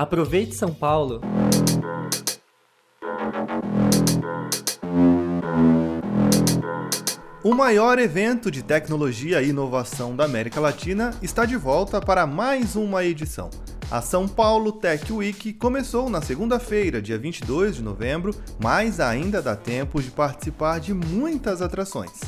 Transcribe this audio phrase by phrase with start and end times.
[0.00, 1.20] Aproveite São Paulo!
[7.44, 12.76] O maior evento de tecnologia e inovação da América Latina está de volta para mais
[12.76, 13.50] uma edição.
[13.90, 19.54] A São Paulo Tech Week começou na segunda-feira, dia 22 de novembro, mas ainda dá
[19.54, 22.20] tempo de participar de muitas atrações.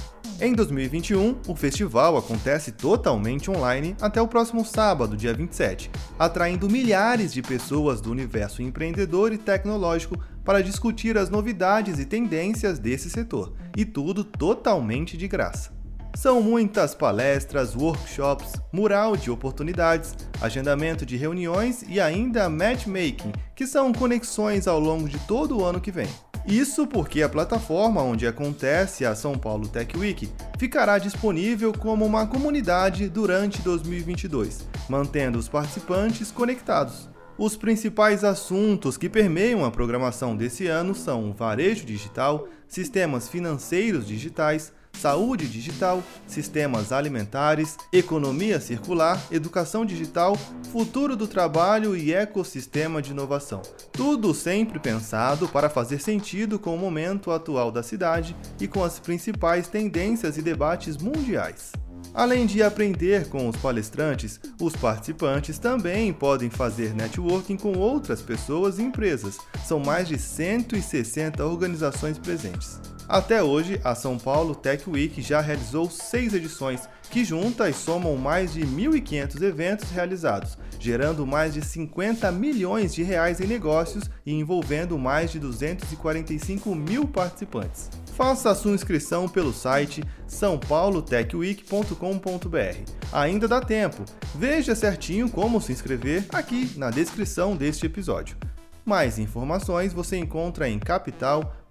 [0.45, 5.88] Em 2021, o festival acontece totalmente online até o próximo sábado, dia 27,
[6.18, 12.80] atraindo milhares de pessoas do universo empreendedor e tecnológico para discutir as novidades e tendências
[12.80, 15.70] desse setor, e tudo totalmente de graça.
[16.16, 23.93] São muitas palestras, workshops, mural de oportunidades, agendamento de reuniões e ainda matchmaking, que são
[23.93, 26.09] conexões ao longo de todo o ano que vem.
[26.46, 30.28] Isso porque a plataforma onde acontece a São Paulo Tech Week
[30.59, 37.09] ficará disponível como uma comunidade durante 2022, mantendo os participantes conectados.
[37.38, 44.73] Os principais assuntos que permeiam a programação desse ano são varejo digital, sistemas financeiros digitais,
[44.93, 50.37] saúde digital, sistemas alimentares, economia circular, educação digital,
[50.71, 53.63] futuro do trabalho e ecossistema de inovação.
[53.93, 58.98] Tudo sempre pensado para fazer sentido com o momento atual da cidade e com as
[58.98, 61.73] principais tendências e debates mundiais.
[62.15, 68.78] Além de aprender com os palestrantes, os participantes também podem fazer networking com outras pessoas
[68.78, 69.38] e empresas.
[69.65, 72.78] São mais de 160 organizações presentes.
[73.12, 78.54] Até hoje, a São Paulo Tech Week já realizou seis edições, que juntas somam mais
[78.54, 84.99] de 1.500 eventos realizados, gerando mais de 50 milhões de reais em negócios e envolvendo
[84.99, 87.91] mais de 245 mil participantes.
[88.16, 92.93] Faça a sua inscrição pelo site sãopaulotechweek.com.br.
[93.12, 94.06] Ainda dá tempo.
[94.34, 98.38] Veja certinho como se inscrever aqui na descrição deste episódio.
[98.87, 100.78] Mais informações você encontra em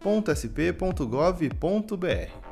[0.02, 2.51] capital.sp.gov.br.